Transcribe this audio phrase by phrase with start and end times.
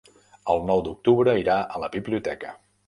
[0.53, 2.61] El nou d'octubre irà a la biblioteca.